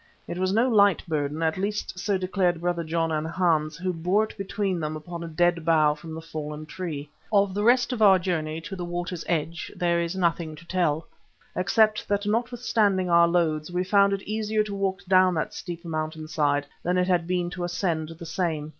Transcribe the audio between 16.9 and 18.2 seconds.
it had been to ascend